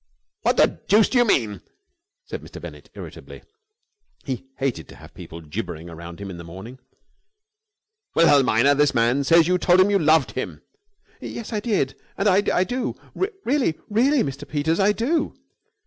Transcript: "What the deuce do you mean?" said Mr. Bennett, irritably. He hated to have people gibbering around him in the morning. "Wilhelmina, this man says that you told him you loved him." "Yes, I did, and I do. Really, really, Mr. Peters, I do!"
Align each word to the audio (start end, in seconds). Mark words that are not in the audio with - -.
"What 0.41 0.57
the 0.57 0.79
deuce 0.87 1.09
do 1.09 1.19
you 1.19 1.25
mean?" 1.25 1.61
said 2.25 2.41
Mr. 2.41 2.59
Bennett, 2.59 2.89
irritably. 2.95 3.43
He 4.25 4.47
hated 4.57 4.87
to 4.87 4.95
have 4.95 5.13
people 5.13 5.41
gibbering 5.41 5.91
around 5.91 6.19
him 6.19 6.31
in 6.31 6.37
the 6.39 6.43
morning. 6.43 6.79
"Wilhelmina, 8.15 8.73
this 8.73 8.95
man 8.95 9.23
says 9.23 9.41
that 9.45 9.47
you 9.47 9.59
told 9.59 9.79
him 9.79 9.91
you 9.91 9.99
loved 9.99 10.31
him." 10.31 10.63
"Yes, 11.19 11.53
I 11.53 11.59
did, 11.59 11.95
and 12.17 12.27
I 12.27 12.63
do. 12.63 12.95
Really, 13.13 13.77
really, 13.91 14.23
Mr. 14.23 14.47
Peters, 14.49 14.79
I 14.79 14.91
do!" 14.91 15.35